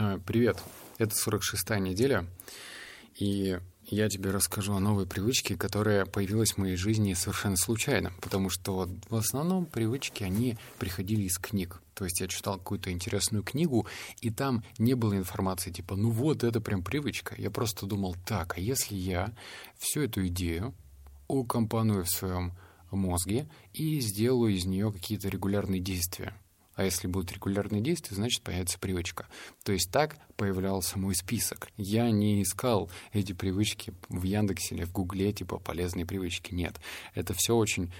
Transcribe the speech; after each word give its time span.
А, 0.00 0.20
привет, 0.24 0.62
это 0.98 1.12
46-я 1.12 1.80
неделя, 1.80 2.24
и 3.16 3.58
я 3.84 4.08
тебе 4.08 4.30
расскажу 4.30 4.74
о 4.74 4.78
новой 4.78 5.06
привычке, 5.06 5.56
которая 5.56 6.06
появилась 6.06 6.52
в 6.52 6.58
моей 6.58 6.76
жизни 6.76 7.14
совершенно 7.14 7.56
случайно, 7.56 8.12
потому 8.20 8.48
что 8.48 8.88
в 9.10 9.16
основном 9.16 9.66
привычки, 9.66 10.22
они 10.22 10.56
приходили 10.78 11.22
из 11.22 11.38
книг. 11.38 11.82
То 11.94 12.04
есть 12.04 12.20
я 12.20 12.28
читал 12.28 12.58
какую-то 12.58 12.92
интересную 12.92 13.42
книгу, 13.42 13.88
и 14.20 14.30
там 14.30 14.62
не 14.78 14.94
было 14.94 15.16
информации 15.16 15.72
типа, 15.72 15.96
ну 15.96 16.10
вот, 16.10 16.44
это 16.44 16.60
прям 16.60 16.84
привычка. 16.84 17.34
Я 17.36 17.50
просто 17.50 17.84
думал, 17.84 18.14
так, 18.24 18.56
а 18.56 18.60
если 18.60 18.94
я 18.94 19.32
всю 19.78 20.02
эту 20.02 20.24
идею 20.28 20.74
укомпоную 21.26 22.04
в 22.04 22.08
своем 22.08 22.52
мозге 22.92 23.48
и 23.72 23.98
сделаю 23.98 24.54
из 24.54 24.64
нее 24.64 24.92
какие-то 24.92 25.28
регулярные 25.28 25.80
действия? 25.80 26.34
А 26.78 26.84
если 26.84 27.08
будут 27.08 27.32
регулярные 27.32 27.82
действия, 27.82 28.14
значит 28.14 28.40
появится 28.42 28.78
привычка. 28.78 29.26
То 29.64 29.72
есть 29.72 29.90
так 29.90 30.16
появлялся 30.36 30.96
мой 30.96 31.16
список. 31.16 31.70
Я 31.76 32.08
не 32.12 32.40
искал 32.40 32.88
эти 33.12 33.32
привычки 33.32 33.92
в 34.08 34.22
Яндексе 34.22 34.76
или 34.76 34.84
в 34.84 34.92
Гугле, 34.92 35.32
типа 35.32 35.58
полезные 35.58 36.06
привычки. 36.06 36.54
Нет. 36.54 36.78
Это 37.14 37.34
все 37.34 37.56
очень, 37.56 37.92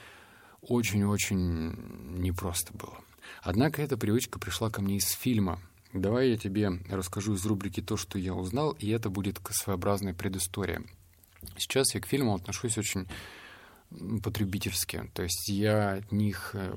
очень-очень 0.62 2.20
непросто 2.20 2.72
было. 2.72 2.96
Однако 3.42 3.82
эта 3.82 3.96
привычка 3.96 4.38
пришла 4.38 4.70
ко 4.70 4.80
мне 4.80 4.98
из 4.98 5.10
фильма. 5.10 5.60
Давай 5.92 6.30
я 6.30 6.36
тебе 6.36 6.70
расскажу 6.88 7.34
из 7.34 7.44
рубрики 7.44 7.82
то, 7.82 7.96
что 7.96 8.16
я 8.16 8.32
узнал, 8.32 8.76
и 8.78 8.90
это 8.90 9.10
будет 9.10 9.40
своеобразная 9.50 10.14
предыстория. 10.14 10.84
Сейчас 11.56 11.96
я 11.96 12.00
к 12.00 12.06
фильмам 12.06 12.36
отношусь 12.36 12.78
очень 12.78 13.08
потребительски. 14.22 15.10
То 15.14 15.24
есть 15.24 15.48
я 15.48 15.94
от 15.94 16.12
них 16.12 16.50
э, 16.52 16.76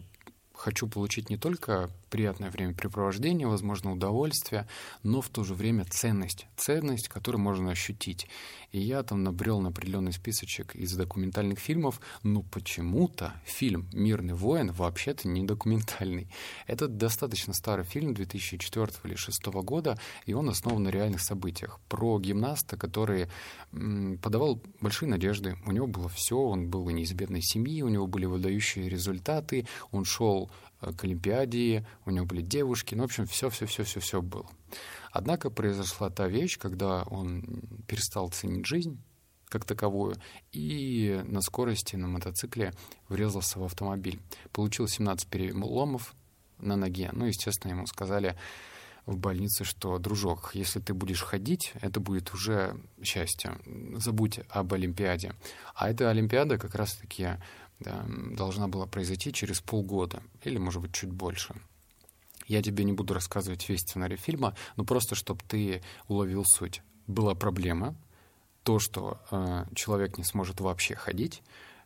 хочу 0.61 0.87
получить 0.87 1.29
не 1.29 1.37
только 1.37 1.89
приятное 2.11 2.51
времяпрепровождение, 2.51 3.47
возможно, 3.47 3.93
удовольствие, 3.93 4.67
но 5.01 5.21
в 5.21 5.29
то 5.29 5.43
же 5.43 5.55
время 5.55 5.85
ценность. 5.85 6.45
Ценность, 6.57 7.07
которую 7.07 7.41
можно 7.41 7.71
ощутить. 7.71 8.27
И 8.71 8.79
я 8.79 9.01
там 9.01 9.23
набрел 9.23 9.59
на 9.61 9.69
определенный 9.69 10.13
списочек 10.13 10.75
из 10.75 10.93
документальных 10.93 11.57
фильмов, 11.57 11.99
но 12.21 12.43
почему-то 12.43 13.33
фильм 13.45 13.89
«Мирный 13.93 14.33
воин» 14.33 14.71
вообще-то 14.71 15.27
не 15.27 15.43
документальный. 15.43 16.27
Это 16.67 16.87
достаточно 16.87 17.53
старый 17.53 17.85
фильм 17.85 18.13
2004 18.13 18.85
или 19.03 19.15
2006 19.15 19.45
года, 19.63 19.97
и 20.25 20.33
он 20.33 20.49
основан 20.49 20.83
на 20.83 20.89
реальных 20.89 21.21
событиях. 21.21 21.79
Про 21.87 22.19
гимнаста, 22.19 22.77
который 22.77 23.27
подавал 24.21 24.61
большие 24.81 25.09
надежды. 25.09 25.57
У 25.65 25.71
него 25.71 25.87
было 25.87 26.09
все, 26.09 26.37
он 26.37 26.69
был 26.69 26.89
не 26.89 27.03
из 27.03 27.13
бедной 27.13 27.41
семьи, 27.41 27.81
у 27.81 27.89
него 27.89 28.07
были 28.07 28.25
выдающие 28.25 28.89
результаты, 28.89 29.65
он 29.91 30.03
шел 30.03 30.51
к 30.81 31.03
Олимпиаде, 31.03 31.85
у 32.05 32.11
него 32.11 32.25
были 32.25 32.41
девушки, 32.41 32.95
ну, 32.95 33.03
в 33.03 33.05
общем, 33.05 33.25
все-все-все-все-все 33.25 34.21
было. 34.21 34.49
Однако 35.11 35.49
произошла 35.49 36.09
та 36.09 36.27
вещь, 36.27 36.57
когда 36.57 37.03
он 37.03 37.43
перестал 37.87 38.29
ценить 38.29 38.65
жизнь 38.65 39.01
как 39.51 39.65
таковую, 39.65 40.15
и 40.53 41.21
на 41.25 41.41
скорости 41.41 41.97
на 41.97 42.07
мотоцикле 42.07 42.73
врезался 43.09 43.59
в 43.59 43.63
автомобиль. 43.65 44.21
Получил 44.53 44.87
17 44.87 45.27
переломов 45.27 46.15
на 46.57 46.77
ноге. 46.77 47.09
Ну, 47.11 47.25
естественно, 47.25 47.71
ему 47.71 47.85
сказали 47.85 48.37
в 49.05 49.17
больнице, 49.17 49.65
что, 49.65 49.97
дружок, 49.97 50.51
если 50.53 50.79
ты 50.79 50.93
будешь 50.93 51.23
ходить, 51.23 51.73
это 51.81 51.99
будет 51.99 52.33
уже 52.33 52.77
счастье. 53.03 53.57
Забудь 53.97 54.39
об 54.49 54.73
Олимпиаде. 54.73 55.33
А 55.75 55.89
эта 55.89 56.09
Олимпиада 56.09 56.57
как 56.57 56.75
раз-таки 56.75 57.31
да, 57.81 58.05
должна 58.07 58.67
была 58.67 58.85
произойти 58.85 59.33
через 59.33 59.59
полгода, 59.59 60.23
или, 60.43 60.57
может 60.57 60.81
быть, 60.81 60.93
чуть 60.93 61.11
больше. 61.11 61.55
Я 62.47 62.61
тебе 62.61 62.83
не 62.83 62.93
буду 62.93 63.13
рассказывать 63.13 63.67
весь 63.69 63.81
сценарий 63.81 64.17
фильма, 64.17 64.55
но 64.75 64.83
просто, 64.83 65.15
чтобы 65.15 65.41
ты 65.47 65.81
уловил 66.07 66.43
суть. 66.45 66.81
Была 67.07 67.35
проблема, 67.35 67.95
то, 68.63 68.79
что 68.79 69.19
э, 69.31 69.65
человек 69.75 70.17
не 70.17 70.23
сможет 70.23 70.59
вообще 70.59 70.95
ходить, 70.95 71.41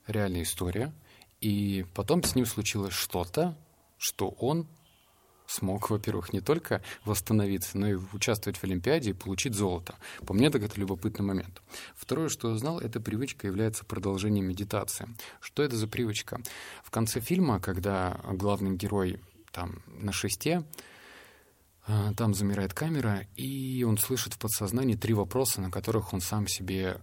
реальная 0.08 0.44
история, 0.44 0.94
и 1.40 1.86
потом 1.94 2.24
с 2.24 2.36
ним 2.36 2.46
случилось 2.46 2.94
что-то, 2.94 3.58
что 3.98 4.30
он 4.30 4.68
смог, 5.48 5.90
во-первых, 5.90 6.34
не 6.34 6.42
только 6.42 6.82
восстановиться, 7.04 7.78
но 7.78 7.90
и 7.90 7.98
участвовать 8.14 8.58
в 8.58 8.64
Олимпиаде 8.64 9.12
и 9.12 9.14
получить 9.14 9.54
золото. 9.54 9.96
По 10.26 10.34
мне, 10.34 10.50
так 10.50 10.64
это 10.64 10.80
любопытный 10.80 11.26
момент. 11.26 11.62
Второе, 11.96 12.30
что 12.30 12.52
я 12.52 12.58
знал, 12.58 12.80
эта 12.80 13.00
привычка 13.00 13.48
является 13.48 13.86
продолжением 13.86 14.46
медитации. 14.46 15.08
Что 15.40 15.64
это 15.64 15.76
за 15.76 15.88
привычка? 15.88 16.42
В 16.84 16.92
конце 16.92 17.20
фильма, 17.20 17.60
когда 17.60 18.20
главный 18.32 18.76
герой 18.76 19.20
там 19.52 19.82
на 19.88 20.12
шесте, 20.12 20.64
а, 21.88 22.14
там 22.14 22.34
замирает 22.34 22.74
камера, 22.74 23.28
и 23.36 23.84
он 23.84 23.98
слышит 23.98 24.34
в 24.34 24.40
подсознании 24.40 24.96
три 24.96 25.14
вопроса, 25.14 25.62
на 25.62 25.70
которых 25.70 26.14
он 26.14 26.22
сам 26.22 26.48
себе 26.48 27.00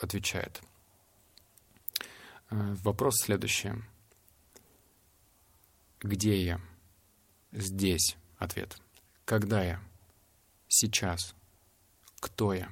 отвечает. 0.00 0.60
А, 2.50 2.74
вопрос 2.82 3.20
следующий. 3.20 3.72
Где 6.00 6.44
я? 6.44 6.60
Здесь. 7.54 8.16
Ответ. 8.36 8.76
Когда 9.24 9.62
я? 9.62 9.80
Сейчас. 10.66 11.36
Кто 12.18 12.52
я? 12.52 12.68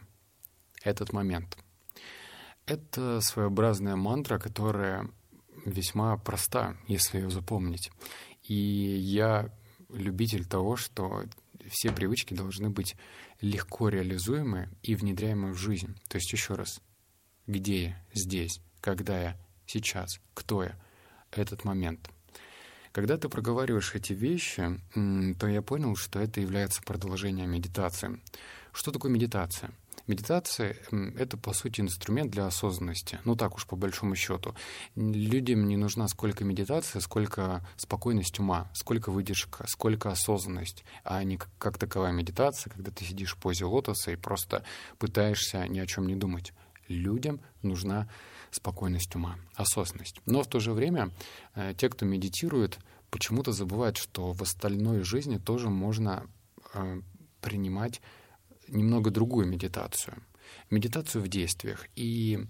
Этот 0.82 1.12
момент. 1.12 1.56
Это 2.66 3.20
своеобразная 3.20 3.94
мантра, 3.94 4.40
которая 4.40 5.08
весьма 5.64 6.16
проста, 6.16 6.76
если 6.88 7.18
ее 7.18 7.30
запомнить. 7.30 7.92
И 8.42 8.54
я 8.54 9.50
любитель 9.88 10.44
того, 10.44 10.74
что 10.74 11.26
все 11.70 11.92
привычки 11.92 12.34
должны 12.34 12.68
быть 12.68 12.96
легко 13.40 13.88
реализуемы 13.88 14.68
и 14.82 14.96
внедряемы 14.96 15.52
в 15.52 15.58
жизнь. 15.58 15.96
То 16.08 16.16
есть 16.16 16.32
еще 16.32 16.54
раз, 16.54 16.80
где 17.46 17.84
я, 17.84 18.04
здесь, 18.14 18.60
когда 18.80 19.20
я, 19.20 19.40
сейчас, 19.64 20.18
кто 20.34 20.64
я, 20.64 20.76
этот 21.30 21.64
момент. 21.64 22.10
Когда 22.92 23.16
ты 23.16 23.28
проговариваешь 23.28 23.94
эти 23.94 24.12
вещи, 24.12 24.78
то 24.94 25.48
я 25.48 25.62
понял, 25.62 25.96
что 25.96 26.20
это 26.20 26.40
является 26.40 26.82
продолжением 26.82 27.50
медитации. 27.50 28.20
Что 28.72 28.92
такое 28.92 29.10
медитация? 29.10 29.70
Медитация— 30.06 30.76
это, 31.16 31.36
по 31.36 31.54
сути, 31.54 31.80
инструмент 31.80 32.30
для 32.30 32.46
осознанности. 32.46 33.20
Ну, 33.24 33.36
так 33.36 33.54
уж, 33.54 33.66
по 33.66 33.76
большому 33.76 34.16
счету. 34.16 34.54
Людям 34.96 35.66
не 35.68 35.76
нужна 35.76 36.08
сколько 36.08 36.44
медитация, 36.44 37.00
сколько 37.00 37.64
спокойность 37.76 38.38
ума, 38.40 38.68
сколько 38.74 39.10
выдержка, 39.10 39.64
сколько 39.68 40.10
осознанность, 40.10 40.84
а 41.04 41.22
не 41.22 41.38
как 41.58 41.78
таковая 41.78 42.12
медитация, 42.12 42.72
когда 42.72 42.90
ты 42.90 43.04
сидишь 43.04 43.34
в 43.34 43.38
позе 43.38 43.64
лотоса 43.64 44.10
и 44.10 44.16
просто 44.16 44.64
пытаешься 44.98 45.66
ни 45.68 45.78
о 45.78 45.86
чем 45.86 46.06
не 46.08 46.16
думать. 46.16 46.52
Людям 46.88 47.40
нужна 47.62 48.08
спокойность 48.52 49.14
ума, 49.16 49.38
осознанность. 49.54 50.20
Но 50.26 50.42
в 50.42 50.46
то 50.46 50.60
же 50.60 50.72
время 50.72 51.10
э, 51.54 51.74
те, 51.76 51.88
кто 51.88 52.04
медитирует, 52.06 52.78
почему-то 53.10 53.52
забывают, 53.52 53.96
что 53.96 54.32
в 54.32 54.42
остальной 54.42 55.02
жизни 55.02 55.38
тоже 55.38 55.68
можно 55.68 56.26
э, 56.74 57.00
принимать 57.40 58.00
немного 58.68 59.10
другую 59.10 59.46
медитацию. 59.46 60.22
Медитацию 60.70 61.22
в 61.22 61.28
действиях. 61.28 61.86
И, 61.96 62.46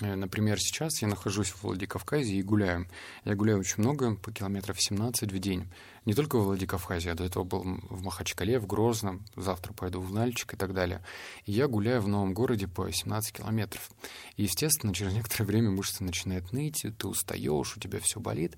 например, 0.00 0.58
сейчас 0.58 1.02
я 1.02 1.08
нахожусь 1.08 1.50
в 1.50 1.62
Владикавказе 1.62 2.34
и 2.34 2.42
гуляю. 2.42 2.86
Я 3.24 3.34
гуляю 3.34 3.60
очень 3.60 3.82
много, 3.82 4.16
по 4.16 4.32
километров 4.32 4.80
17 4.80 5.30
в 5.30 5.38
день. 5.38 5.68
Не 6.06 6.14
только 6.14 6.38
в 6.38 6.44
Владикавказе, 6.44 7.10
я 7.10 7.14
до 7.14 7.24
этого 7.24 7.44
был 7.44 7.62
в 7.62 8.02
Махачкале, 8.02 8.58
в 8.58 8.66
Грозном, 8.66 9.24
завтра 9.36 9.72
пойду 9.72 10.00
в 10.00 10.12
Нальчик 10.12 10.54
и 10.54 10.56
так 10.56 10.72
далее. 10.72 11.02
И 11.44 11.52
я 11.52 11.68
гуляю 11.68 12.00
в 12.00 12.08
новом 12.08 12.32
городе 12.32 12.66
по 12.66 12.90
17 12.90 13.32
километров. 13.32 13.90
И, 14.36 14.44
естественно, 14.44 14.94
через 14.94 15.12
некоторое 15.12 15.44
время 15.44 15.70
мышцы 15.70 16.02
начинают 16.02 16.52
ныть, 16.52 16.86
ты 16.98 17.06
устаешь, 17.06 17.76
у 17.76 17.80
тебя 17.80 18.00
все 18.00 18.20
болит. 18.20 18.56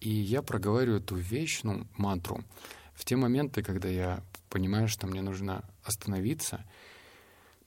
И 0.00 0.10
я 0.10 0.42
проговариваю 0.42 1.00
эту 1.00 1.14
вещь, 1.14 1.60
ну, 1.62 1.86
мантру, 1.96 2.44
в 2.94 3.04
те 3.04 3.16
моменты, 3.16 3.62
когда 3.62 3.88
я 3.88 4.22
понимаю, 4.48 4.88
что 4.88 5.06
мне 5.06 5.22
нужно 5.22 5.64
остановиться, 5.84 6.64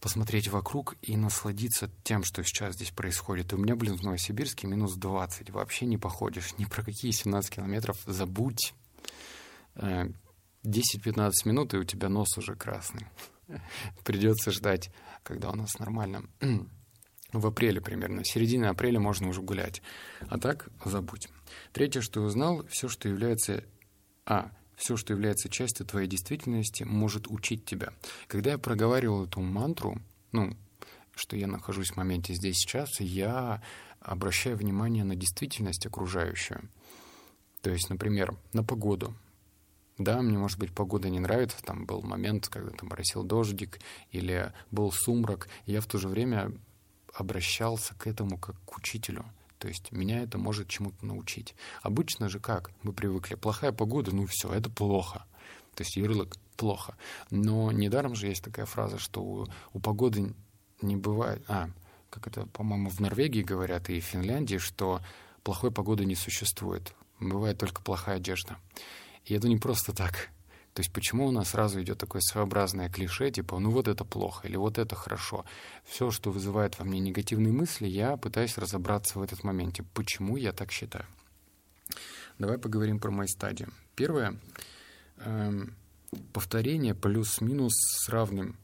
посмотреть 0.04 0.50
вокруг 0.50 0.98
и 1.02 1.16
насладиться 1.16 1.90
тем, 2.04 2.26
что 2.26 2.44
сейчас 2.44 2.76
здесь 2.76 2.92
происходит. 2.92 3.54
И 3.54 3.56
у 3.56 3.58
меня, 3.58 3.78
блин, 3.78 3.96
в 3.96 4.04
Новосибирске 4.04 4.68
минус 4.68 4.96
20. 4.96 5.50
Вообще 5.52 5.86
не 5.86 5.98
походишь. 5.98 6.58
Ни 6.58 6.66
про 6.66 6.84
какие 6.84 7.12
17 7.12 7.56
километров. 7.56 7.98
Забудь. 8.06 8.74
10-15 9.78 10.12
э, 10.66 11.32
минут, 11.46 11.74
и 11.74 11.78
у 11.78 11.86
тебя 11.86 12.10
нос 12.10 12.38
уже 12.38 12.56
красный. 12.56 13.08
Придется 14.04 14.52
ждать, 14.52 14.92
когда 15.24 15.52
у 15.52 15.56
нас 15.56 15.80
нормально. 15.80 16.26
В 17.32 17.48
апреле 17.48 17.80
примерно. 17.80 18.24
В 18.24 18.28
середине 18.28 18.68
апреля 18.68 19.00
можно 19.00 19.30
уже 19.30 19.42
гулять. 19.42 19.82
А 20.28 20.38
так 20.38 20.68
забудь. 20.84 21.30
Третье, 21.72 22.02
что 22.02 22.20
я 22.20 22.26
узнал, 22.26 22.66
все, 22.68 22.90
что 22.90 23.08
является... 23.08 23.64
А, 24.26 24.52
все, 24.84 24.98
что 24.98 25.14
является 25.14 25.48
частью 25.48 25.86
твоей 25.86 26.10
действительности, 26.10 26.84
может 26.84 27.28
учить 27.30 27.64
тебя. 27.64 27.94
Когда 28.28 28.52
я 28.52 28.58
проговаривал 28.58 29.24
эту 29.24 29.40
мантру, 29.40 30.02
ну, 30.34 30.52
что 31.16 31.38
я 31.38 31.48
нахожусь 31.48 31.92
в 31.92 31.96
моменте 31.96 32.34
здесь 32.34 32.58
сейчас, 32.58 33.00
я 33.00 33.64
обращаю 34.02 34.58
внимание 34.58 35.06
на 35.06 35.16
действительность 35.16 35.86
окружающую. 35.86 36.70
То 37.62 37.70
есть, 37.70 37.90
например, 37.90 38.36
на 38.52 38.62
погоду. 38.62 39.16
Да, 39.98 40.22
мне, 40.22 40.38
может 40.38 40.60
быть, 40.60 40.74
погода 40.74 41.08
не 41.08 41.22
нравится, 41.22 41.64
там 41.64 41.86
был 41.86 42.02
момент, 42.02 42.50
когда 42.50 42.72
там 42.72 42.90
моросил 42.90 43.24
дождик 43.24 43.80
или 44.12 44.52
был 44.70 44.92
сумрак, 44.92 45.48
я 45.66 45.80
в 45.80 45.86
то 45.86 45.98
же 45.98 46.10
время 46.10 46.52
обращался 47.14 47.96
к 47.96 48.06
этому 48.06 48.38
как 48.38 48.60
к 48.66 48.76
учителю. 48.76 49.24
То 49.64 49.70
есть 49.70 49.94
меня 49.94 50.22
это 50.22 50.38
может 50.38 50.68
чему-то 50.68 51.06
научить. 51.06 51.56
Обычно 51.84 52.28
же 52.28 52.42
как? 52.42 52.72
Мы 52.82 52.92
привыкли. 52.92 53.36
Плохая 53.36 53.72
погода, 53.72 54.14
ну 54.14 54.26
все, 54.26 54.52
это 54.52 54.70
плохо. 54.70 55.26
То 55.74 55.84
есть 55.84 55.96
ярлык 55.96 56.36
плохо. 56.58 56.98
Но 57.30 57.72
недаром 57.72 58.14
же 58.14 58.28
есть 58.28 58.44
такая 58.44 58.66
фраза, 58.66 59.00
что 59.00 59.24
у, 59.24 59.48
у 59.72 59.80
погоды 59.80 60.34
не 60.82 60.98
бывает... 60.98 61.42
А, 61.48 61.70
как 62.10 62.28
это, 62.28 62.46
по-моему, 62.48 62.90
в 62.90 63.00
Норвегии 63.00 63.42
говорят 63.42 63.90
и 63.90 64.02
в 64.02 64.04
Финляндии, 64.04 64.58
что 64.58 65.00
плохой 65.44 65.72
погоды 65.72 66.04
не 66.04 66.16
существует. 66.16 66.94
Бывает 67.22 67.58
только 67.58 67.82
плохая 67.82 68.18
одежда. 68.18 68.58
И 69.24 69.34
это 69.34 69.48
не 69.48 69.56
просто 69.56 69.94
так. 69.94 70.30
То 70.74 70.80
есть 70.80 70.92
почему 70.92 71.28
у 71.28 71.32
нас 71.32 71.50
сразу 71.50 71.82
идет 71.82 72.00
такое 72.00 72.22
своеобразное 72.22 72.90
клише, 72.90 73.30
типа, 73.30 73.60
ну 73.60 73.70
вот 73.70 73.88
это 73.88 74.04
плохо 74.04 74.48
или 74.48 74.56
вот 74.56 74.80
это 74.80 74.96
хорошо. 74.96 75.46
Все, 75.86 76.10
что 76.10 76.32
вызывает 76.32 76.80
во 76.80 76.86
мне 76.86 77.00
негативные 77.00 77.54
мысли, 77.54 77.88
я 77.88 78.18
пытаюсь 78.18 78.58
разобраться 78.58 79.20
в 79.20 79.22
этот 79.22 79.44
моменте. 79.44 79.84
Почему 79.94 80.36
я 80.36 80.52
так 80.52 80.72
считаю? 80.72 81.06
Давай 82.40 82.58
поговорим 82.58 83.00
про 83.00 83.12
мои 83.12 83.28
стадии. 83.28 83.68
Первое. 83.96 84.40
Эм, 85.18 85.76
повторение 86.34 86.96
плюс-минус 86.96 87.74
с 87.76 88.10
равным 88.10 88.58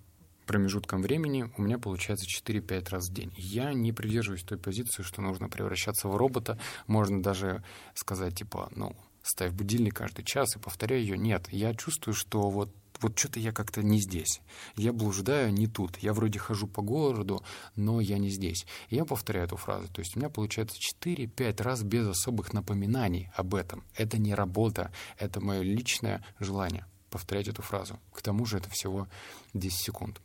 промежутком 0.47 1.03
времени 1.03 1.51
у 1.57 1.61
меня 1.61 1.77
получается 1.77 2.25
4-5 2.25 2.89
раз 2.89 3.09
в 3.09 3.13
день. 3.13 3.31
Я 3.37 3.71
не 3.73 3.93
придерживаюсь 3.93 4.41
той 4.41 4.57
позиции, 4.57 5.03
что 5.03 5.21
нужно 5.21 5.47
превращаться 5.47 6.07
в 6.07 6.15
робота. 6.17 6.57
Можно 6.87 7.21
даже 7.21 7.63
сказать, 7.93 8.35
типа, 8.35 8.67
ну, 8.75 8.95
ставь 9.23 9.51
будильник 9.51 9.95
каждый 9.95 10.23
час 10.23 10.55
и 10.55 10.59
повторяй 10.59 11.01
ее. 11.01 11.17
Нет, 11.17 11.47
я 11.51 11.73
чувствую, 11.73 12.13
что 12.13 12.49
вот 12.49 12.73
вот 13.01 13.17
что-то 13.17 13.39
я 13.39 13.51
как-то 13.53 13.81
не 13.81 13.99
здесь. 13.99 14.41
Я 14.75 14.91
блуждаю 14.91 15.53
не 15.53 15.67
тут. 15.67 15.97
Я 15.99 16.13
вроде 16.13 16.37
хожу 16.37 16.67
по 16.67 16.81
городу, 16.81 17.43
но 17.77 18.01
я 18.01 18.17
не 18.17 18.29
здесь. 18.29 18.65
И 18.89 18.97
я 18.97 19.05
повторяю 19.05 19.45
эту 19.45 19.55
фразу. 19.55 19.87
То 19.87 20.01
есть 20.01 20.15
у 20.15 20.19
меня 20.19 20.29
получается 20.29 20.77
4-5 21.01 21.63
раз 21.63 21.83
без 21.83 22.07
особых 22.07 22.51
напоминаний 22.51 23.31
об 23.35 23.55
этом. 23.55 23.85
Это 23.95 24.17
не 24.17 24.35
работа, 24.35 24.91
это 25.17 25.39
мое 25.39 25.61
личное 25.61 26.25
желание 26.39 26.85
повторять 27.09 27.47
эту 27.47 27.61
фразу. 27.61 27.99
К 28.13 28.21
тому 28.21 28.45
же 28.45 28.57
это 28.57 28.69
всего 28.69 29.07
10 29.53 29.77
секунд. 29.77 30.21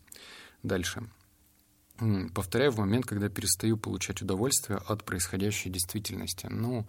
Дальше. 0.63 1.09
Повторяю 2.35 2.73
в 2.73 2.79
момент, 2.79 3.07
когда 3.07 3.29
перестаю 3.29 3.77
получать 3.77 4.21
удовольствие 4.21 4.81
от 4.87 5.05
происходящей 5.05 5.71
действительности. 5.71 6.49
Ну, 6.51 6.87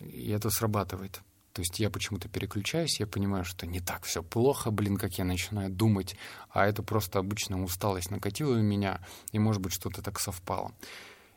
и 0.00 0.30
это 0.30 0.50
срабатывает. 0.50 1.20
То 1.60 1.62
есть 1.62 1.78
я 1.78 1.90
почему-то 1.90 2.26
переключаюсь, 2.26 3.00
я 3.00 3.06
понимаю, 3.06 3.44
что 3.44 3.66
не 3.66 3.80
так 3.80 4.04
все 4.04 4.22
плохо, 4.22 4.70
блин, 4.70 4.96
как 4.96 5.18
я 5.18 5.26
начинаю 5.26 5.68
думать, 5.68 6.16
а 6.48 6.66
это 6.66 6.82
просто 6.82 7.18
обычная 7.18 7.60
усталость 7.60 8.10
накатила 8.10 8.54
на 8.54 8.62
меня, 8.62 9.04
и, 9.32 9.38
может 9.38 9.60
быть, 9.60 9.74
что-то 9.74 10.00
так 10.00 10.18
совпало. 10.18 10.72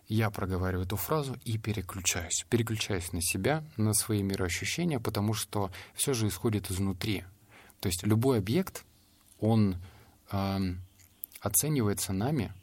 Я 0.08 0.30
проговариваю 0.30 0.86
эту 0.86 0.96
фразу 0.96 1.36
и 1.44 1.58
переключаюсь. 1.58 2.46
Переключаюсь 2.48 3.12
на 3.12 3.22
себя, 3.22 3.66
на 3.76 3.94
свои 3.94 4.24
мироощущения, 4.24 4.98
потому 4.98 5.34
что 5.34 5.74
все 5.94 6.14
же 6.14 6.30
исходит 6.30 6.72
изнутри. 6.72 7.26
То 7.82 7.88
есть 7.88 8.04
любой 8.04 8.38
объект, 8.38 8.86
он 9.42 9.76
э, 10.32 10.60
оценивается 11.42 12.14
нами 12.14 12.54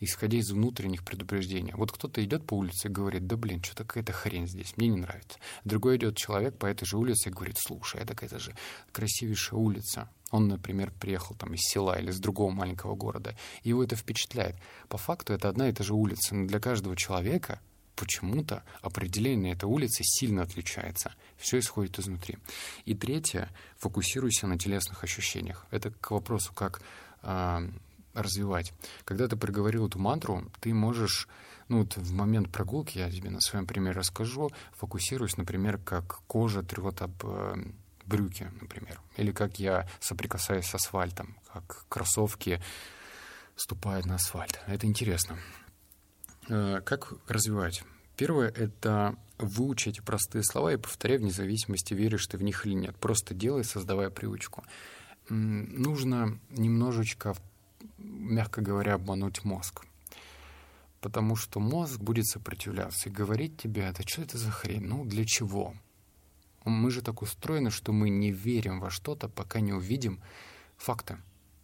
исходя 0.00 0.38
из 0.38 0.50
внутренних 0.50 1.04
предупреждений. 1.04 1.72
Вот 1.74 1.92
кто-то 1.92 2.24
идет 2.24 2.46
по 2.46 2.54
улице 2.54 2.88
и 2.88 2.90
говорит, 2.90 3.26
да 3.26 3.36
блин, 3.36 3.62
что-то 3.62 3.84
какая-то 3.84 4.12
хрень 4.12 4.46
здесь, 4.46 4.76
мне 4.76 4.88
не 4.88 4.98
нравится. 4.98 5.38
Другой 5.64 5.96
идет 5.96 6.16
человек 6.16 6.58
по 6.58 6.66
этой 6.66 6.84
же 6.84 6.96
улице 6.96 7.28
и 7.28 7.32
говорит, 7.32 7.56
слушай, 7.58 8.00
это 8.00 8.14
какая-то 8.14 8.38
же 8.38 8.54
красивейшая 8.92 9.58
улица. 9.58 10.08
Он, 10.30 10.48
например, 10.48 10.92
приехал 11.00 11.36
там 11.36 11.54
из 11.54 11.60
села 11.60 11.98
или 11.98 12.10
из 12.10 12.18
другого 12.18 12.50
маленького 12.50 12.96
города, 12.96 13.36
и 13.62 13.70
его 13.70 13.84
это 13.84 13.96
впечатляет. 13.96 14.56
По 14.88 14.98
факту 14.98 15.32
это 15.32 15.48
одна 15.48 15.68
и 15.68 15.72
та 15.72 15.84
же 15.84 15.94
улица, 15.94 16.34
но 16.34 16.46
для 16.46 16.58
каждого 16.58 16.96
человека 16.96 17.60
почему-то 17.94 18.62
определение 18.82 19.54
этой 19.54 19.64
улицы 19.64 20.02
сильно 20.04 20.42
отличается. 20.42 21.14
Все 21.36 21.58
исходит 21.58 21.98
изнутри. 21.98 22.38
И 22.84 22.94
третье, 22.94 23.50
фокусируйся 23.78 24.46
на 24.46 24.58
телесных 24.58 25.02
ощущениях. 25.02 25.66
Это 25.70 25.90
к 25.90 26.10
вопросу, 26.10 26.52
как 26.52 26.82
э, 27.22 27.70
развивать. 28.16 28.72
Когда 29.04 29.28
ты 29.28 29.36
проговорил 29.36 29.86
эту 29.86 29.98
мантру, 29.98 30.50
ты 30.60 30.74
можешь, 30.74 31.28
ну 31.68 31.80
вот 31.80 31.96
в 31.96 32.12
момент 32.12 32.50
прогулки, 32.50 32.98
я 32.98 33.10
тебе 33.10 33.30
на 33.30 33.40
своем 33.40 33.66
примере 33.66 33.98
расскажу, 33.98 34.50
фокусируюсь, 34.72 35.36
например, 35.36 35.78
как 35.78 36.22
кожа 36.26 36.62
трет 36.62 37.02
об 37.02 37.14
э, 37.24 37.54
брюки, 38.06 38.50
например, 38.60 39.00
или 39.16 39.32
как 39.32 39.58
я 39.58 39.88
соприкасаюсь 40.00 40.66
с 40.66 40.74
асфальтом, 40.74 41.36
как 41.52 41.84
кроссовки 41.88 42.62
ступают 43.56 44.06
на 44.06 44.16
асфальт. 44.16 44.60
Это 44.66 44.86
интересно. 44.86 45.38
Э, 46.48 46.80
как 46.84 47.12
развивать? 47.28 47.84
Первое— 48.16 48.48
это 48.56 49.16
выучить 49.38 50.02
простые 50.02 50.42
слова 50.42 50.72
и 50.72 50.76
повторяй 50.76 51.18
вне 51.18 51.30
зависимости, 51.30 51.92
веришь 51.92 52.26
ты 52.26 52.38
в 52.38 52.42
них 52.42 52.64
или 52.64 52.72
нет. 52.72 52.96
Просто 52.96 53.34
делай, 53.34 53.64
создавая 53.64 54.10
привычку. 54.10 54.64
Нужно 55.28 56.38
немножечко 56.50 57.34
мягко 57.98 58.60
говоря, 58.60 58.94
обмануть 58.94 59.44
мозг. 59.44 59.84
Потому 61.00 61.36
что 61.36 61.60
мозг 61.60 62.00
будет 62.00 62.26
сопротивляться 62.26 63.08
и 63.08 63.12
говорить 63.12 63.56
тебе, 63.58 63.82
это 63.82 64.02
что 64.06 64.22
это 64.22 64.38
за 64.38 64.50
хрень? 64.50 64.84
Ну, 64.84 65.04
для 65.04 65.24
чего? 65.24 65.74
Мы 66.64 66.90
же 66.90 67.00
так 67.00 67.22
устроены, 67.22 67.70
что 67.70 67.92
мы 67.92 68.10
не 68.10 68.32
верим 68.32 68.80
во 68.80 68.90
что-то, 68.90 69.28
пока 69.28 69.60
не 69.60 69.72
увидим 69.72 70.20
факты. 70.76 71.18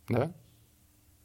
Да? 0.09 0.33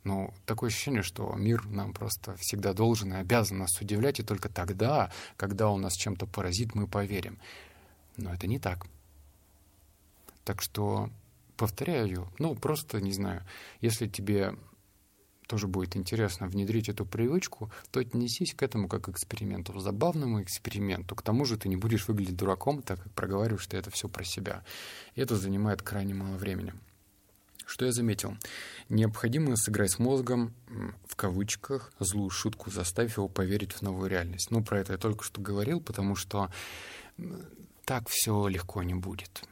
Но 0.03 0.33
такое 0.45 0.69
ощущение, 0.69 1.03
что 1.03 1.33
мир 1.35 1.65
нам 1.67 1.93
просто 1.93 2.35
всегда 2.37 2.73
должен 2.73 3.13
и 3.13 3.17
обязан 3.17 3.59
нас 3.59 3.79
удивлять, 3.81 4.19
и 4.19 4.23
только 4.23 4.49
тогда, 4.49 5.11
когда 5.35 5.69
он 5.69 5.81
нас 5.81 5.93
чем-то 5.93 6.25
поразит, 6.25 6.75
мы 6.75 6.87
поверим. 6.87 7.39
Но 8.15 8.33
это 8.33 8.47
не 8.47 8.57
так. 8.57 8.87
Так 10.45 10.61
что 10.61 11.09
повторяю, 11.57 12.31
ну, 12.39 12.55
просто, 12.55 13.01
не 13.01 13.11
знаю, 13.11 13.43
если 13.81 14.07
тебе 14.07 14.55
тоже 15.47 15.67
будет 15.67 15.95
интересно 15.95 16.47
внедрить 16.47 16.89
эту 16.89 17.05
привычку, 17.05 17.71
то 17.89 17.99
отнесись 17.99 18.53
к 18.53 18.61
этому 18.61 18.87
как 18.87 19.05
к 19.05 19.09
эксперименту, 19.09 19.79
забавному 19.79 20.41
эксперименту. 20.43 21.15
К 21.15 21.21
тому 21.21 21.45
же 21.45 21.57
ты 21.57 21.69
не 21.69 21.77
будешь 21.77 22.07
выглядеть 22.07 22.35
дураком, 22.35 22.81
так 22.81 23.01
как 23.01 23.11
проговариваешь, 23.13 23.63
что 23.63 23.77
это 23.77 23.89
все 23.89 24.07
про 24.09 24.23
себя. 24.23 24.63
И 25.15 25.21
это 25.21 25.35
занимает 25.35 25.81
крайне 25.81 26.13
мало 26.13 26.35
времени. 26.35 26.73
Что 27.65 27.85
я 27.85 27.91
заметил? 27.91 28.37
Необходимо 28.87 29.55
сыграть 29.57 29.91
с 29.91 29.99
мозгом, 29.99 30.53
в 31.05 31.15
кавычках, 31.15 31.91
злую 31.99 32.29
шутку, 32.29 32.71
заставив 32.71 33.17
его 33.17 33.27
поверить 33.27 33.73
в 33.73 33.81
новую 33.81 34.09
реальность. 34.09 34.51
Ну, 34.51 34.63
про 34.63 34.79
это 34.79 34.93
я 34.93 34.97
только 34.97 35.25
что 35.25 35.41
говорил, 35.41 35.81
потому 35.81 36.15
что 36.15 36.49
так 37.83 38.07
все 38.09 38.47
легко 38.47 38.83
не 38.83 38.93
будет. 38.93 39.43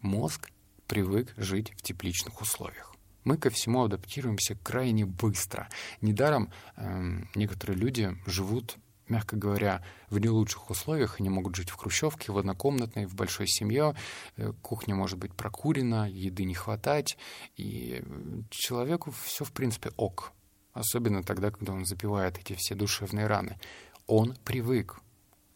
Мозг 0.00 0.50
привык 0.86 1.32
жить 1.36 1.72
в 1.76 1.82
тепличных 1.82 2.40
условиях 2.42 2.95
мы 3.26 3.36
ко 3.36 3.50
всему 3.50 3.84
адаптируемся 3.84 4.56
крайне 4.62 5.04
быстро. 5.04 5.68
Недаром 6.00 6.50
э, 6.76 7.18
некоторые 7.34 7.76
люди 7.76 8.16
живут 8.24 8.78
мягко 9.08 9.36
говоря, 9.36 9.84
в 10.10 10.18
не 10.18 10.28
лучших 10.28 10.70
условиях. 10.70 11.20
Они 11.20 11.28
могут 11.28 11.54
жить 11.54 11.70
в 11.70 11.76
хрущевке, 11.76 12.32
в 12.32 12.38
однокомнатной, 12.38 13.06
в 13.06 13.14
большой 13.14 13.46
семье. 13.46 13.94
Э, 14.36 14.52
кухня 14.62 14.94
может 14.94 15.18
быть 15.18 15.32
прокурена, 15.34 16.08
еды 16.10 16.44
не 16.44 16.54
хватать. 16.54 17.16
И 17.56 18.02
человеку 18.50 19.12
все, 19.24 19.44
в 19.44 19.52
принципе, 19.52 19.90
ок. 19.96 20.32
Особенно 20.72 21.22
тогда, 21.22 21.50
когда 21.50 21.72
он 21.72 21.84
запивает 21.84 22.38
эти 22.38 22.54
все 22.54 22.74
душевные 22.74 23.26
раны. 23.26 23.58
Он 24.06 24.36
привык, 24.44 24.98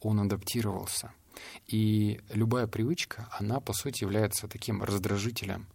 он 0.01 0.21
адаптировался. 0.21 1.13
И 1.67 2.21
любая 2.31 2.67
привычка, 2.67 3.29
она, 3.39 3.61
по 3.61 3.73
сути, 3.73 4.03
является 4.03 4.49
таким 4.49 4.83
раздражителем. 4.83 5.67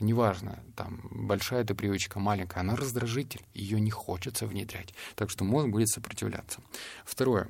Неважно, 0.00 0.62
там, 0.76 1.08
большая 1.10 1.62
эта 1.62 1.74
привычка, 1.74 2.18
маленькая, 2.18 2.60
она 2.60 2.76
раздражитель, 2.76 3.42
ее 3.54 3.80
не 3.80 3.90
хочется 3.90 4.46
внедрять. 4.46 4.94
Так 5.14 5.30
что 5.30 5.44
мозг 5.44 5.68
будет 5.68 5.88
сопротивляться. 5.88 6.60
Второе. 7.04 7.48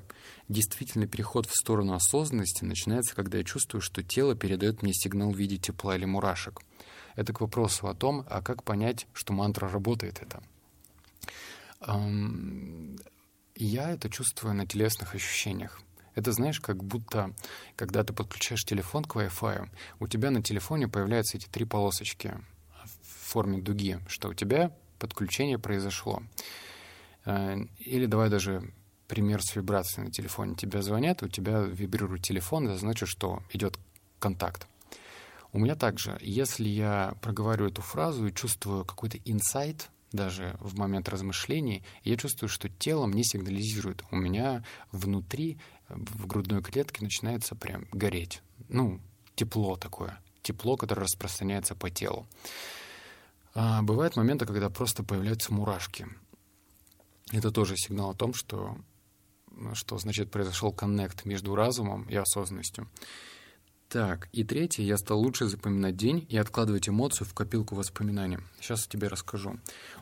Действительный 0.48 1.06
переход 1.06 1.46
в 1.46 1.54
сторону 1.54 1.94
осознанности 1.94 2.64
начинается, 2.64 3.14
когда 3.14 3.38
я 3.38 3.44
чувствую, 3.44 3.80
что 3.80 4.02
тело 4.02 4.34
передает 4.34 4.82
мне 4.82 4.92
сигнал 4.92 5.30
в 5.30 5.36
виде 5.36 5.56
тепла 5.56 5.96
или 5.96 6.04
мурашек. 6.04 6.60
Это 7.14 7.32
к 7.32 7.40
вопросу 7.40 7.88
о 7.88 7.94
том, 7.94 8.24
а 8.28 8.42
как 8.42 8.64
понять, 8.64 9.06
что 9.12 9.32
мантра 9.32 9.68
работает 9.68 10.20
это. 10.20 10.42
Я 13.54 13.90
это 13.90 14.08
чувствую 14.10 14.54
на 14.54 14.66
телесных 14.66 15.14
ощущениях. 15.14 15.80
Это 16.14 16.32
знаешь, 16.32 16.60
как 16.60 16.82
будто, 16.82 17.34
когда 17.76 18.04
ты 18.04 18.12
подключаешь 18.12 18.64
телефон 18.64 19.04
к 19.04 19.16
Wi-Fi, 19.16 19.68
у 20.00 20.06
тебя 20.06 20.30
на 20.30 20.42
телефоне 20.42 20.88
появляются 20.88 21.36
эти 21.36 21.46
три 21.46 21.64
полосочки 21.64 22.34
в 22.84 23.30
форме 23.32 23.62
дуги, 23.62 23.98
что 24.08 24.28
у 24.28 24.34
тебя 24.34 24.72
подключение 24.98 25.58
произошло. 25.58 26.22
Э, 27.24 27.56
или 27.78 28.06
давай 28.06 28.28
даже 28.28 28.72
пример 29.08 29.42
с 29.42 29.56
вибрацией 29.56 30.06
на 30.06 30.12
телефоне. 30.12 30.54
Тебя 30.54 30.82
звонят, 30.82 31.22
у 31.22 31.28
тебя 31.28 31.60
вибрирует 31.60 32.22
телефон, 32.22 32.66
это 32.68 32.78
значит, 32.78 33.08
что 33.08 33.42
идет 33.50 33.78
контакт. 34.18 34.66
У 35.52 35.58
меня 35.58 35.74
также, 35.74 36.16
если 36.22 36.68
я 36.68 37.14
проговариваю 37.20 37.70
эту 37.70 37.82
фразу 37.82 38.26
и 38.26 38.34
чувствую 38.34 38.86
какой-то 38.86 39.18
инсайт, 39.26 39.90
даже 40.12 40.56
в 40.60 40.78
момент 40.78 41.08
размышлений, 41.08 41.82
я 42.04 42.16
чувствую, 42.16 42.48
что 42.48 42.68
тело 42.68 43.06
мне 43.06 43.24
сигнализирует. 43.24 44.04
У 44.10 44.16
меня 44.16 44.64
внутри, 44.90 45.58
в 45.88 46.26
грудной 46.26 46.62
клетке 46.62 47.02
начинается 47.02 47.54
прям 47.54 47.86
гореть. 47.92 48.42
Ну, 48.68 49.00
тепло 49.34 49.76
такое. 49.76 50.20
Тепло, 50.42 50.76
которое 50.76 51.02
распространяется 51.02 51.74
по 51.74 51.90
телу. 51.90 52.26
А 53.54 53.82
бывают 53.82 54.16
моменты, 54.16 54.46
когда 54.46 54.70
просто 54.70 55.02
появляются 55.02 55.52
мурашки. 55.52 56.06
Это 57.32 57.50
тоже 57.50 57.76
сигнал 57.76 58.10
о 58.10 58.14
том, 58.14 58.34
что, 58.34 58.76
что 59.74 59.98
значит 59.98 60.30
произошел 60.30 60.72
коннект 60.72 61.24
между 61.24 61.54
разумом 61.54 62.04
и 62.08 62.16
осознанностью. 62.16 62.88
Так, 63.92 64.30
и 64.32 64.42
третье, 64.42 64.84
я 64.84 64.96
стал 64.96 65.20
лучше 65.20 65.48
запоминать 65.48 65.98
день 65.98 66.26
и 66.30 66.38
откладывать 66.38 66.88
эмоцию 66.88 67.28
в 67.28 67.34
копилку 67.34 67.74
воспоминаний. 67.74 68.38
Сейчас 68.58 68.86
тебе 68.86 69.08
расскажу. 69.08 69.58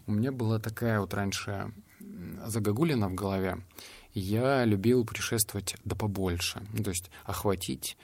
У 0.06 0.12
меня 0.12 0.30
была 0.30 0.60
такая 0.60 1.00
вот 1.00 1.12
раньше 1.12 1.72
загогулина 2.46 3.08
в 3.08 3.16
голове. 3.16 3.58
Я 4.14 4.64
любил 4.64 5.04
путешествовать 5.04 5.74
да 5.84 5.96
побольше. 5.96 6.64
Ну, 6.72 6.84
то 6.84 6.90
есть 6.90 7.10
охватить 7.24 7.96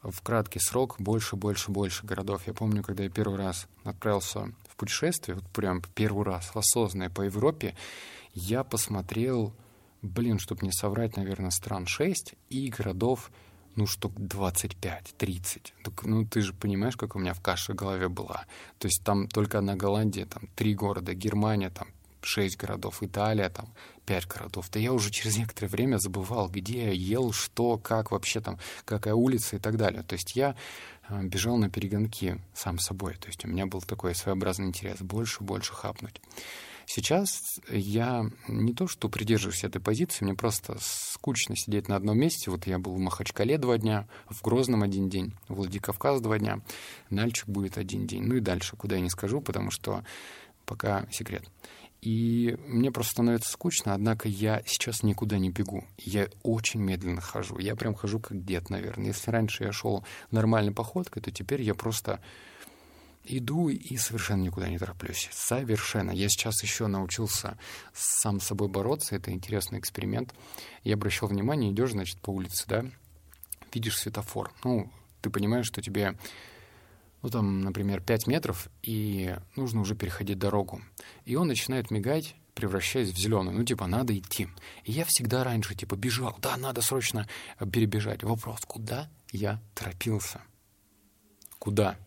в 0.00 0.22
краткий 0.22 0.60
срок 0.60 0.94
больше, 1.00 1.34
больше, 1.34 1.72
больше 1.72 2.06
городов. 2.06 2.46
Я 2.46 2.54
помню, 2.54 2.84
когда 2.84 3.02
я 3.02 3.10
первый 3.10 3.38
раз 3.38 3.66
отправился 3.82 4.52
в 4.68 4.76
путешествие, 4.76 5.34
вот 5.34 5.48
прям 5.48 5.82
первый 5.96 6.24
раз, 6.24 6.52
осознанное 6.54 7.10
по 7.10 7.22
Европе, 7.22 7.74
я 8.32 8.62
посмотрел, 8.62 9.52
блин, 10.02 10.38
чтобы 10.38 10.64
не 10.64 10.70
соврать, 10.70 11.16
наверное, 11.16 11.50
стран 11.50 11.88
6 11.88 12.34
и 12.48 12.68
городов 12.68 13.32
ну, 13.76 13.86
штук 13.86 14.14
25-30. 14.14 15.72
Ну, 16.02 16.26
ты 16.26 16.40
же 16.40 16.52
понимаешь, 16.52 16.96
как 16.96 17.14
у 17.14 17.18
меня 17.18 17.34
в 17.34 17.40
каше 17.40 17.72
в 17.72 17.76
голове 17.76 18.08
была. 18.08 18.46
То 18.78 18.88
есть 18.88 19.04
там 19.04 19.28
только 19.28 19.58
одна 19.58 19.76
Голландия, 19.76 20.26
там 20.26 20.48
три 20.56 20.74
города, 20.74 21.14
Германия, 21.14 21.70
там 21.70 21.88
шесть 22.22 22.56
городов, 22.56 23.02
Италия, 23.02 23.48
там 23.48 23.68
пять 24.04 24.26
городов. 24.26 24.68
Да 24.70 24.80
я 24.80 24.92
уже 24.92 25.10
через 25.10 25.36
некоторое 25.36 25.68
время 25.68 25.98
забывал, 25.98 26.48
где 26.48 26.86
я 26.86 26.92
ел, 26.92 27.32
что, 27.32 27.78
как 27.78 28.10
вообще 28.10 28.40
там, 28.40 28.58
какая 28.84 29.14
улица 29.14 29.56
и 29.56 29.58
так 29.58 29.76
далее. 29.76 30.02
То 30.02 30.14
есть 30.14 30.34
я 30.36 30.56
э, 31.08 31.22
бежал 31.22 31.56
на 31.56 31.70
перегонки 31.70 32.40
сам 32.54 32.78
собой. 32.78 33.14
То 33.14 33.28
есть 33.28 33.44
у 33.44 33.48
меня 33.48 33.66
был 33.66 33.80
такой 33.80 34.14
своеобразный 34.14 34.66
интерес 34.66 35.00
больше, 35.00 35.42
больше 35.42 35.72
хапнуть. 35.72 36.20
Сейчас 36.86 37.58
я 37.68 38.30
не 38.46 38.72
то 38.72 38.86
что 38.86 39.08
придерживаюсь 39.08 39.64
этой 39.64 39.80
позиции, 39.80 40.24
мне 40.24 40.34
просто 40.34 40.76
скучно 40.80 41.56
сидеть 41.56 41.88
на 41.88 41.96
одном 41.96 42.16
месте. 42.16 42.48
Вот 42.50 42.66
я 42.68 42.78
был 42.78 42.94
в 42.94 42.98
Махачкале 42.98 43.58
два 43.58 43.76
дня, 43.76 44.08
в 44.30 44.40
Грозном 44.42 44.84
один 44.84 45.08
день, 45.08 45.34
в 45.48 45.54
Владикавказ 45.54 46.20
два 46.20 46.38
дня, 46.38 46.60
Нальчик 47.10 47.48
будет 47.48 47.76
один 47.76 48.06
день. 48.06 48.22
Ну 48.22 48.36
и 48.36 48.40
дальше, 48.40 48.76
куда 48.76 48.96
я 48.96 49.02
не 49.02 49.10
скажу, 49.10 49.40
потому 49.40 49.72
что 49.72 50.04
пока 50.64 51.06
секрет. 51.10 51.44
И 52.02 52.56
мне 52.68 52.92
просто 52.92 53.12
становится 53.14 53.50
скучно, 53.50 53.92
однако 53.92 54.28
я 54.28 54.62
сейчас 54.64 55.02
никуда 55.02 55.38
не 55.38 55.50
бегу. 55.50 55.84
Я 55.98 56.28
очень 56.44 56.80
медленно 56.80 57.20
хожу. 57.20 57.58
Я 57.58 57.74
прям 57.74 57.94
хожу 57.94 58.20
как 58.20 58.44
дед, 58.44 58.70
наверное. 58.70 59.08
Если 59.08 59.30
раньше 59.32 59.64
я 59.64 59.72
шел 59.72 60.04
нормальной 60.30 60.72
походкой, 60.72 61.20
то 61.20 61.32
теперь 61.32 61.62
я 61.62 61.74
просто 61.74 62.20
иду 63.26 63.68
и 63.68 63.96
совершенно 63.96 64.42
никуда 64.42 64.68
не 64.68 64.78
тороплюсь. 64.78 65.28
Совершенно. 65.32 66.10
Я 66.10 66.28
сейчас 66.28 66.62
еще 66.62 66.86
научился 66.86 67.58
сам 67.92 68.40
с 68.40 68.44
собой 68.44 68.68
бороться. 68.68 69.16
Это 69.16 69.32
интересный 69.32 69.78
эксперимент. 69.78 70.34
Я 70.84 70.94
обращал 70.94 71.28
внимание, 71.28 71.72
идешь, 71.72 71.92
значит, 71.92 72.20
по 72.20 72.30
улице, 72.30 72.64
да, 72.66 72.84
видишь 73.72 73.98
светофор. 73.98 74.52
Ну, 74.64 74.90
ты 75.20 75.30
понимаешь, 75.30 75.66
что 75.66 75.82
тебе, 75.82 76.18
ну, 77.22 77.28
там, 77.28 77.60
например, 77.60 78.00
5 78.00 78.26
метров, 78.26 78.68
и 78.82 79.36
нужно 79.56 79.80
уже 79.80 79.94
переходить 79.94 80.38
дорогу. 80.38 80.80
И 81.24 81.34
он 81.36 81.48
начинает 81.48 81.90
мигать, 81.90 82.36
превращаясь 82.54 83.10
в 83.10 83.18
зеленую. 83.18 83.58
Ну, 83.58 83.64
типа, 83.64 83.86
надо 83.86 84.16
идти. 84.16 84.48
И 84.84 84.92
я 84.92 85.04
всегда 85.04 85.44
раньше, 85.44 85.74
типа, 85.74 85.94
бежал. 85.96 86.36
Да, 86.40 86.56
надо 86.56 86.80
срочно 86.80 87.28
перебежать. 87.58 88.22
Вопрос, 88.22 88.60
куда 88.66 89.10
я 89.30 89.60
торопился? 89.74 90.40
Куда? 91.58 91.98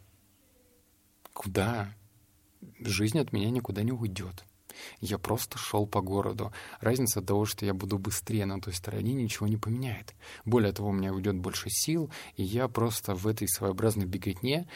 Куда? 1.39 1.96
Жизнь 2.81 3.17
от 3.17 3.31
меня 3.31 3.50
никуда 3.50 3.81
не 3.81 3.93
уйдет. 3.93 4.43
Я 5.00 5.17
просто 5.17 5.58
шел 5.58 5.88
по 5.88 6.01
городу. 6.01 6.51
Разница 6.81 7.22
от 7.22 7.27
того, 7.27 7.46
что 7.46 7.65
я 7.65 7.74
буду 7.74 7.98
быстрее 7.98 8.46
на 8.46 8.60
той 8.60 8.74
стороне, 8.74 9.13
ничего 9.13 9.48
не 9.48 9.55
поменяет. 9.55 10.15
Более 10.43 10.74
того, 10.74 10.89
у 10.89 10.91
меня 10.91 11.13
уйдет 11.13 11.38
больше 11.38 11.69
сил, 11.69 12.12
и 12.36 12.43
я 12.43 12.67
просто 12.67 13.15
в 13.15 13.25
этой 13.25 13.48
своеобразной 13.48 14.05
беготне 14.05 14.67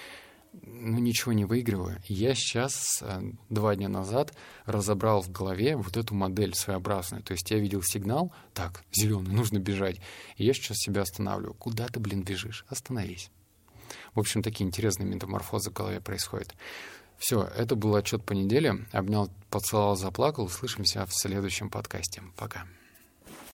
ну, 0.53 1.00
ничего 1.00 1.34
не 1.34 1.43
выигрываю. 1.43 2.01
Я 2.08 2.34
сейчас, 2.34 3.01
э, 3.01 3.22
два 3.50 3.75
дня 3.75 3.89
назад, 3.89 4.34
разобрал 4.65 5.22
в 5.22 5.29
голове 5.29 5.75
вот 5.75 5.98
эту 5.98 6.15
модель 6.15 6.55
своеобразную. 6.55 7.24
То 7.24 7.34
есть 7.34 7.51
я 7.51 7.60
видел 7.60 7.82
сигнал, 7.84 8.32
так, 8.53 8.86
зеленый, 8.93 9.34
нужно 9.34 9.58
бежать. 9.60 10.00
И 10.38 10.46
я 10.46 10.53
сейчас 10.53 10.77
себя 10.77 11.01
останавливаю. 11.01 11.55
Куда 11.55 11.88
ты, 11.88 12.00
блин, 12.00 12.24
бежишь? 12.24 12.63
Остановись. 12.70 13.32
В 14.14 14.20
общем, 14.20 14.42
такие 14.42 14.66
интересные 14.66 15.08
метаморфозы 15.08 15.70
в 15.70 15.74
голове 15.74 16.02
происходят. 16.02 16.54
Все, 17.18 17.44
это 17.44 17.76
был 17.76 17.96
отчет 17.96 18.24
по 18.24 18.34
неделе. 18.34 18.86
Обнял, 18.92 19.30
поцеловал, 19.50 19.96
заплакал. 19.96 20.46
Услышимся 20.46 21.06
в 21.06 21.14
следующем 21.14 21.70
подкасте. 21.70 22.22
Пока. 22.36 22.66